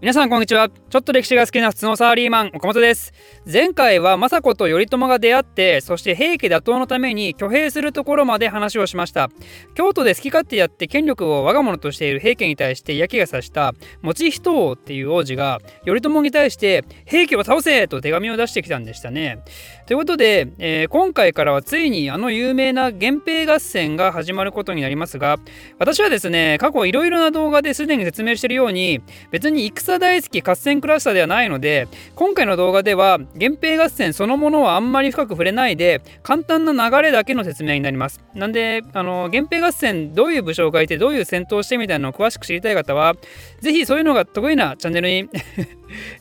[0.00, 0.68] 皆さんこんにちは。
[0.68, 3.12] ちょっと歴史が好きな普通のサラリーマン岡本です。
[3.52, 9.28] 前回は政子と頼朝が出会ってそして平家打倒のために挙兵するところまで話をしました。
[9.74, 19.42] 京都で好き勝手やって権力を我が物としている平家に対して嫌気がさした持人王っていう王子が頼朝に対して平家を倒せと手紙を出してきたんでしたね。
[19.88, 25.38] ということで、えー、今回からはついにあの有名な源平合戦が始まることになりますが
[25.80, 29.00] 私はですね過去いろいろな動画ですでに説明しているように
[29.32, 38.20] 別に戦草大好き合戦クラスターではないので今回の動画では源平合戦そのものはあんまり深く触れないで簡単な流れだけの説明になります。
[38.34, 43.14] なんであの源平合戦どういう武将がいてどういう戦闘してみたいなのを詳しく知りたい方は
[43.60, 45.30] 是非そういうのが得意なチャンネルに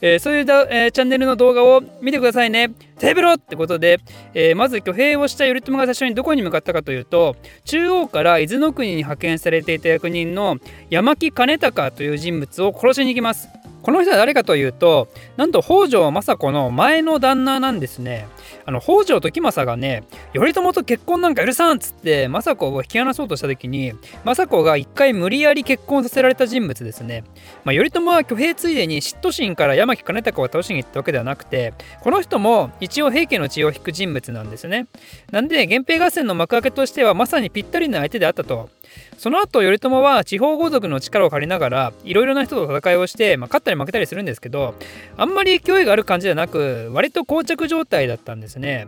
[0.01, 2.69] えー、そういうだ、えー、チャンネルの動画を見てくださいね。
[2.99, 3.99] テーブルってことで、
[4.33, 10.57] えー、まず挙兵をした頼朝が最初にどこに向かったかというと中央から伊豆の国に派遣されていた役人の
[10.89, 13.47] 山木兼隆という人物を殺しに行きます。
[13.81, 18.27] この人は誰かというとなんと北条政子の前の旦那なんですね。
[18.65, 23.93] あの北条時政がね頼朝と結婚なんか許さんっつって政子を引き離そうとした時に
[24.25, 27.23] 政子が一回無理やり結婚させられた人物ですね。
[27.63, 34.87] まあ、頼朝は挙兵ついでに嫉妬心から山木兼隆を倒しに行ったわけではなくてこの人も一応平家の血を引く人物なんですね。
[35.31, 38.69] なんで源平合戦の幕開けとしてはまさにぴったりな相手であったと。
[39.17, 44.75] その後頼朝は地方豪族の力を借りながらいろいろな人と戦いをして、まあ、勝ったり負けたりするんですけど
[45.15, 48.87] あんまり勢いがある感じじゃなく割と膠着状態だったんですね。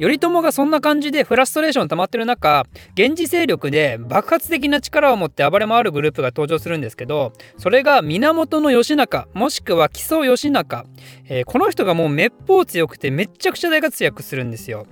[0.00, 2.64] 頼朝がそんな感じでフラストレーション溜まってる中
[2.96, 10.86] 源氏勢力で爆発的な力を持って暴れ回るグループが登場するんですけどそれが源義仲もしくは木曽義仲、
[11.26, 14.86] えー、この人がもうめっぽう強くてめっちゃくちゃ大活躍するんですよ。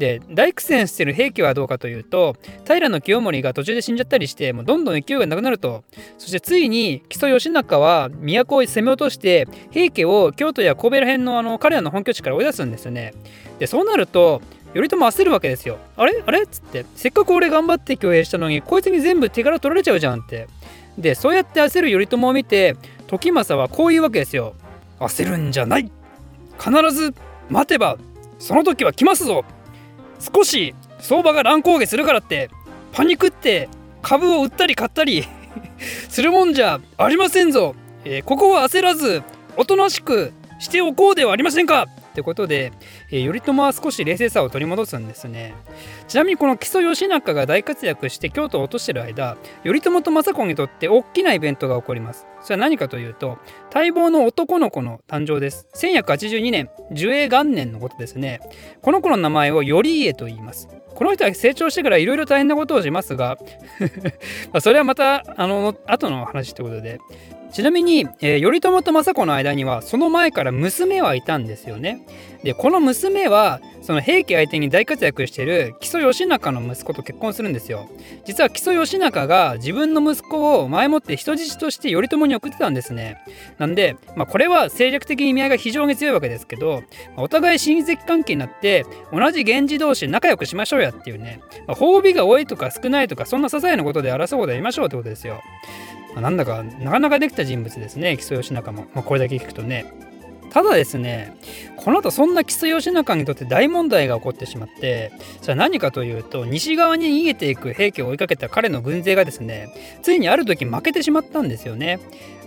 [0.00, 2.34] で大苦戦してる平家はどうかというと
[2.66, 5.84] 平清盛が途中で死んじゃったりしてもうどんどん勢いがなくなると
[6.18, 13.12] そしてついに木曽義仲は都を攻め落として平家を京都や神戸ら辺のあの彼らの本拠地から追い出すんですよね。
[13.58, 14.42] でそうなると
[14.72, 15.78] 頼朝焦るわけですよ。
[15.96, 16.22] あれ？
[16.26, 16.42] あれ？
[16.42, 20.48] っつってせっかく俺頑張って共栄したのにこいつに全部手柄取られちゃうじゃんって。
[20.96, 22.76] でそうやって焦る頼朝を見て
[23.06, 24.54] 時政はこう言うわけですよ。
[24.98, 25.90] 焦るんじゃない
[26.58, 27.14] 必ず
[27.48, 27.98] 待てば
[28.38, 29.44] その時は来ますぞ
[30.20, 32.50] 少し相場が乱高下するからって
[32.92, 33.68] パニクって
[34.02, 35.24] 株を売ったり買ったり
[36.08, 39.22] するもんじゃありませんぞ、えー、ここは焦らず
[39.56, 41.86] おとなしくしておこうではありませんか？
[42.10, 42.72] ってことで、
[43.10, 45.54] えー、頼朝は少し冷静さを取り戻すんですね。
[46.08, 52.26] ちなみにこの木曽義仲が大活躍して京都を落としてる間頼朝と政子にとって大きなイベントが起こります。
[52.42, 53.38] それは何かというと
[53.74, 55.68] 待望の男の子の誕生です。
[55.74, 58.40] 1182年寿永元年のことですね。
[58.82, 60.68] この子の名前を頼家と言います。
[60.94, 63.38] この人は成長してからいろいろ大変なことをしますが
[64.60, 66.98] それはまたあの後の話ってことで。
[67.52, 72.06] ちなみに、えー、頼朝と政子の間にはその前から娘はいたんですよね。
[72.42, 77.88] でこの娘はその平家相手に大活躍している木曽義仲の息子と結婚するんですよ。
[78.24, 83.18] 実は木曽義仲が自分の息子を前もって人質として頼朝に送ってたんですね。
[83.58, 86.82] なんで、まあ、これは政略的意味合いが非常に強いわけですけど、
[87.16, 95.42] まあ、お互い親戚関係になって同じ源氏同士仲良くしましょうやっていうね、まあ、褒美が多いとか少ないとかそんな些細なことで争うことやりましょうってことですよ。
[96.14, 99.92] ま、なんだかなかなかできた人物ですね木曽義仲も、まあ、これだけ聞くとね。
[100.50, 101.36] ただですね
[101.76, 109.68] この後そんな木曽義仲にとって大問題が起こってしまってそれは何かというと西側に逃げていく平家を追いかけた彼の軍勢がですね
[110.02, 112.00] ついにある時負けてしまったんですよね。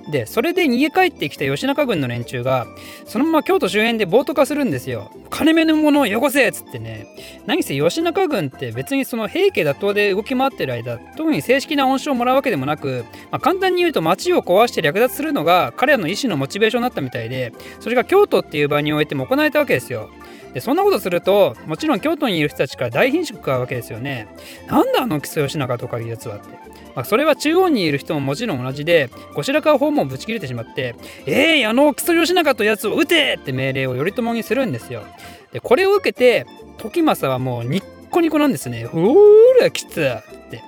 [0.10, 2.68] でそれで逃げ帰ってきた吉中軍の連中が
[3.06, 5.12] そのまま京都周辺で暴徒化するんですよ。
[5.30, 7.08] 金目のものをよこせっつってね。
[7.46, 20.10] 何せ吉中軍って別にその平家打倒で動き回ってる間特に正式な恩賞をもらうわけでもなく、まあ、簡単に言うと町を壊して略奪するのが彼らの意思のモチベーションになったみたいでそれが京都っていう場においても行われたわけですよ。
[20.54, 24.28] でそんなことするともちろん京都にいる人たちから大品種食うわけですよね
[24.68, 26.64] なんだあの木曽義仲とかいうやつはって
[26.96, 35.04] まあ、それは中央にいる人ももちろん同じで後白河法もぶち切れてしまって「えー、あの木曽義仲とやつを撃て!」って命令を頼朝にするんですよ。
[35.52, 36.46] でこれを受けて
[36.78, 38.84] 時政はもうニッコニコなんですね。
[38.94, 39.16] 「うー
[39.60, 40.62] らきつ!」って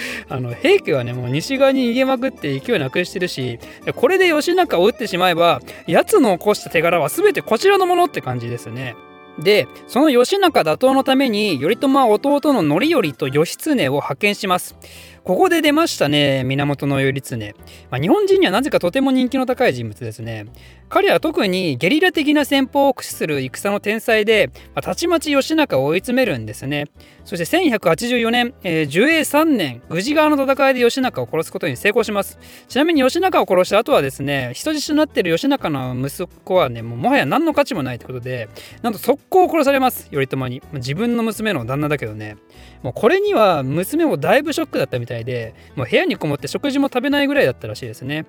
[0.28, 3.58] あの平家はねもう西側に逃げまくって勢いなくしてるし
[3.94, 8.96] これで義仲を撃ってしまえば奴の起こした手柄は全てこちらのものって感じですね。
[9.38, 14.76] でその義仲打倒のために頼朝は弟の範頼と義経を派遣します
[15.24, 17.54] ここで出ましたね源頼経、
[17.90, 20.46] まあ、日本人にはなぜかとても人気の高い人物ですね。
[20.88, 26.86] 彼は特にゲリラ的な戦法を駆使する戦の天才で、まあ、たちまち義仲を追い詰めるんですね。
[27.24, 32.38] そして1184年、えー、寿永3年宇治川の戦いで義仲を殺すことに成功します。
[32.68, 38.48] ちなみに義仲を殺した後はですね人質となっている義仲の息子はねももはや何の価値もないということで
[38.80, 40.08] なんと速攻殺されます。
[40.10, 40.62] 頼朝に。
[40.72, 42.36] 自分の娘の旦那だけどね。
[42.82, 48.26] もうこれには娘もだいぶショックだったみたいでもう部屋にこもって食事も食べないぐらいだったらしいですね。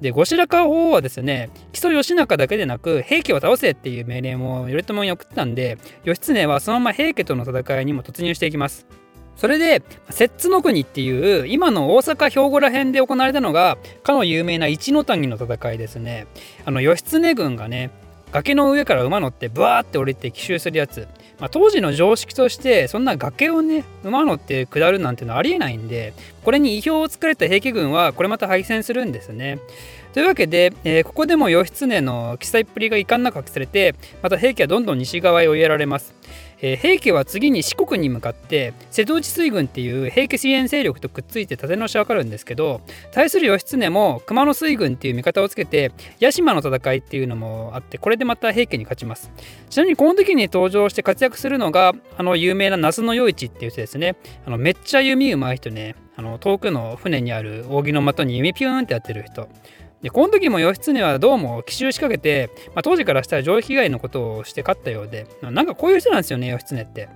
[0.00, 8.86] で後白河法皇はですね木曽義仲だけでなく平家を倒せっていう命令も頼朝に送ったんで義経はそのまま平家との戦いにも突入していきます。
[9.36, 16.26] それで摂津の国っていう今の大阪兵庫ら辺で行われたのがかの有名な一ノ谷の戦いですね。
[16.64, 17.90] あの義経軍がね
[18.32, 21.06] 崖の上から馬乗ってブワーって降りて奇襲するやつ、
[21.42, 29.58] まあ、当時の常識としてそんな崖をね馬乗って下るなんてのはありえないんでこれに意表をつかれた平家軍はこれまた敗戦するんですね。
[30.12, 36.14] というわけで、えー、ここでも義経の記載っぷりが遺憾なく隠されてまた平家はどんどん西側へ追いやられます。
[36.62, 42.80] えー、平家は次に四国に向かって瀬戸内水軍っていう平家支援勢力とくっついて立て直し分かるんですけど
[43.10, 49.30] 対する義経も熊野水軍っていう味方をつけて屋島の戦いっていうのもあってこれでまた平家に勝ちます。
[49.68, 54.16] ちなみにこの時に登場して活躍するのがあの有名な那須与一っていう人ですね。
[54.46, 55.96] あのめっちゃ弓うまい人ね。
[56.14, 59.48] あの遠くの船にある扇の的に弓ピューンってやってる人。
[60.02, 67.08] でこの時も義経はどうも奇襲しかけて、まあ、当時からしたら上被害のことをして勝ったようでなんかこういう人なんですよね義経って。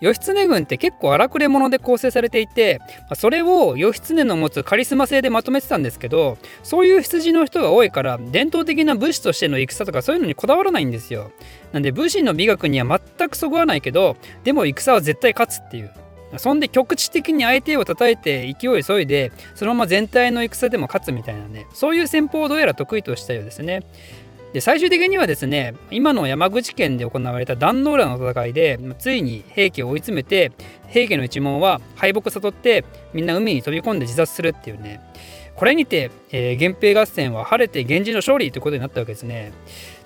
[0.00, 2.80] 義経軍って結構荒くれ者で構成されていて
[3.14, 11.30] それを義経の持つカリスマ性でまとめてたんですけどそういう羊の人が多いから伝統的な武士としての戦とかそういうのにこだわらないんですよ
[11.70, 15.92] なんで武士の美学には全くそぐわないけどでも戦は絶対勝つっていう
[16.38, 23.82] そんで局地的に相手を叩いて勢い急いでそのまま全体の戦でも勝つみたいなねそういう戦法をどうやら得意としたようですね。
[24.52, 30.52] で最終的にはですね今の山口県で行われた壇ノ浦の戦いでついに平家を追い詰めて
[30.88, 35.00] 平家の一門は敗北悟ってみんな海に飛び込んで自殺するっていうね
[35.56, 39.52] これにて、えー、源平合戦は晴れて源氏の勝利ということになったわけですね。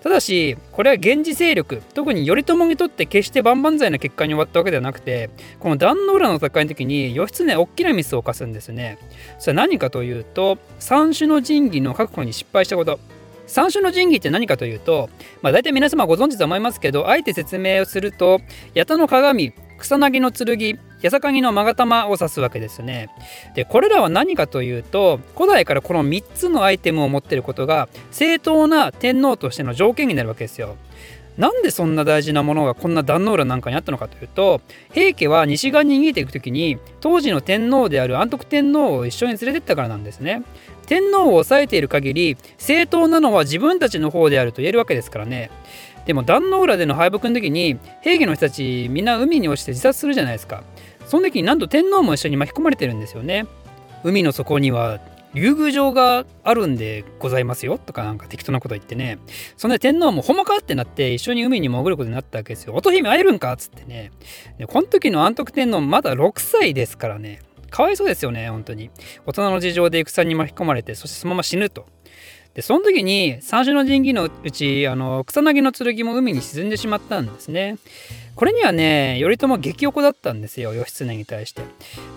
[0.07, 8.99] ただし、これは源氏勢力、特に頼朝にとって決して万々歳な結果に終わったわけではなくて、この壇ノ浦の戦いの時に義経大きなミスを犯すんですね。
[9.41, 13.01] それは何かというと、三種の神器の確保に失敗したこと。
[13.49, 15.11] 三種の神器って何かというと、
[15.43, 18.41] まあ、大体皆様ご存知と思いますけど、あえて説明をすると、
[18.77, 23.09] 八田の鏡、草薙の剣、八坂木の勾玉を指すわけですね。
[23.55, 30.77] でこれらは何かというと古代からこの3つのアイテムを持っていることが正当な天皇としての条件になるわけですよ。
[31.37, 34.63] なんでそんな大事なものがこんな壇ノ浦なんかにあったのかというと
[34.93, 40.43] 平家は西側に逃げていく時に当時の天皇である安徳天皇を一緒に連れてったからなんですね。
[40.87, 45.51] 天皇を抑えている限り正当なのは自分たちの方であると言えるわけですからね。
[46.07, 50.65] でも壇ノ浦での敗北の時に平家の人たちみんな海に落ちて自殺するじゃないですか。
[51.07, 53.47] その時になんと天皇も一緒に巻き込まれてるんですよね。
[54.05, 55.01] 海の底には
[55.35, 59.19] 竜宮城があるんでございますよとかなんか適当なこと言ってね。
[59.57, 62.75] そんで天皇もほんまかってなって一緒に海に潜ることになったわけですよ。
[62.75, 64.13] 乙姫会えるんかっつってね。
[64.59, 67.41] でこの時の安徳天皇まだ6歳ですからね。
[67.69, 68.91] かわいそうですよね本当に。
[69.27, 71.87] 大人の事情で戦に巻き込まれてそしてそのまま死ぬと。
[72.57, 77.77] でその時に三種の神器のうちあの草薙の剣も海に沈んでしまったんですね。
[78.37, 81.63] これにはね、頼朝激怒だったんですよ、義経に対して。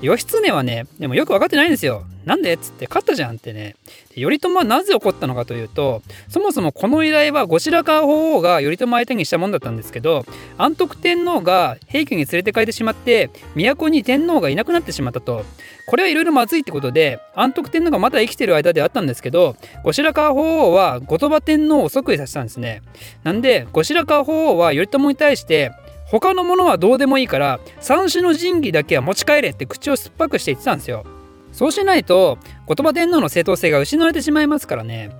[0.01, 2.03] 義経はね、でもよく分かってないんですよ。
[2.25, 3.77] なんでっつって勝ったじゃんってね。
[4.15, 10.25] 頼朝はなぜ怒ったのかというと、そもそもこの依頼は後白河法皇が頼朝相手にしたもんだったんですけど、
[10.57, 15.45] 安徳天皇が平家に連れて帰ってしまって、都に天皇がいなくなってしまったと。
[15.87, 19.55] これはいろいろまずいってことで、安徳天皇がまだ生きてる間であったんですけど、
[19.85, 22.81] 後白河法皇は後鳥羽天皇を即位させたんですね。
[23.23, 25.71] なんで、後白河法皇は頼朝に対して、
[26.09, 31.05] 他のものはどうでもいいから三種の神器だけは持ち帰れって口を酸っぱくして言ってたんですよ
[31.51, 35.11] そうしないと言葉天皇の正当性が失われてしまいますからね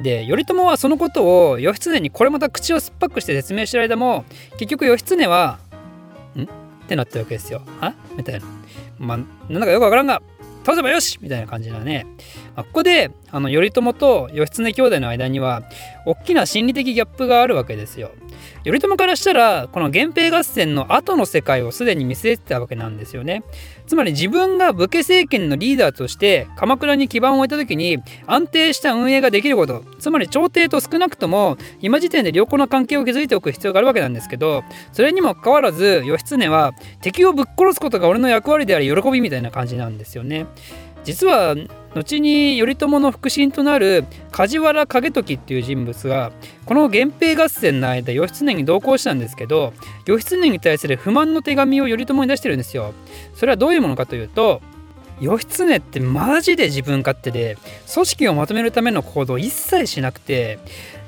[0.00, 4.24] で頼朝はそのことを義経にこれまた口を酸っぱくして説明してる間も
[4.58, 5.58] 結局義経は
[6.36, 6.46] 「ん?」っ
[6.88, 7.62] てなったわけですよ。
[7.80, 7.94] は？
[8.16, 8.46] みたいな。
[8.98, 9.18] まあ
[9.48, 10.20] なんだかよくわからんが
[10.64, 12.06] 倒せばよしみたいな感じだね。
[12.56, 15.62] あ、ここであの頼朝と義経兄弟の間には
[16.06, 18.12] 大きな心理的ギャップがあるわけですよ。
[18.64, 23.42] 頼朝からしたらこの源平合戦の後の世界をすでに見据えてたわけなんですよね。
[23.86, 40.46] つまり自分が武家政権のリーダーとして鎌倉に基盤を置いた時に安定した運営ができることつまり朝廷と少なくとも今時点で良好な関係を築いておく必要があるわけなんですけどそれにもかかわらず義経は敵をぶっ殺すことが俺の役割であり喜びみたいな感じなんですよね。
[41.04, 41.54] 実は
[41.94, 46.32] 後に頼朝の腹心となる梶原景時っていう人物が
[46.66, 49.72] この源平合戦の間義経に同行したんですけど
[50.06, 52.94] 義経に対する不満の手紙を頼朝に出してるんですよ。
[53.34, 54.60] それはどういうものかというと
[55.20, 57.56] 義経ってマジで自分勝手で
[57.92, 60.58] 組織をまとめるための行動を一切しなくて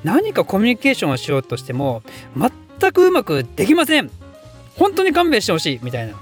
[0.03, 2.03] 何かコミュニケーションをしようとしても
[2.79, 4.09] 全くうまくできません。
[4.77, 5.79] 本当に勘弁してほしい。
[5.81, 6.13] みたいな。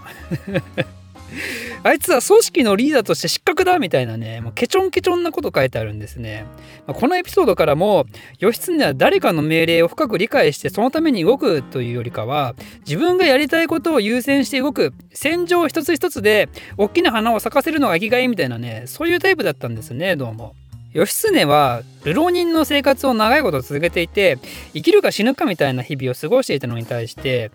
[1.85, 6.47] あいつは組織のリーダーとして失格だみたいなね、もうケチョンケチョンなこと書いてあるんですね。
[6.87, 8.07] まあ、このエピソードからも、
[8.39, 12.55] 義経は誰かの命令を深く理解してそのために動くというよりかは、
[12.87, 20.55] 自分がやりたいことを優先して動く、戦場一つ一つで大きな花を咲かせるのが生きがいみたいなね、そういうタイプだったんですね、どうも。
[20.95, 24.37] 義経は流浪人の生活を長いこと続けていて
[24.73, 27.51] 生きるか死ぬかみたいな日々を過ごしていたのに対して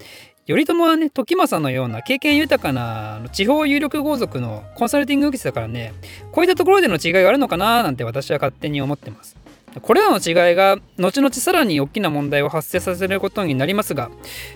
[0.47, 5.93] 頼朝はね時政のような経験豊かな地方有力豪族のコンサルティング受けてたからね
[6.33, 9.37] こういったところでの違いがあるのかななんて私は勝手に思ってます。
[9.83, 14.11] これらの違いが後々さらに大きな問題を発生させることになりますが、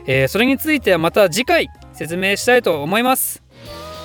[0.07, 3.41] えー、それについてはまた次回説明したいと思います。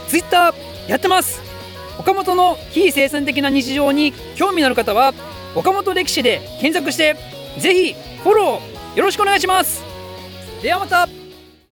[0.07, 0.53] Twitter
[0.87, 1.41] やってます。
[1.97, 5.13] 岡本の非生産的な日常に興味のある方は
[5.55, 7.15] 岡本歴史で検索して
[7.57, 7.93] ぜひ
[8.23, 9.83] フォローよろしくお願いします。
[10.61, 11.28] ではまた。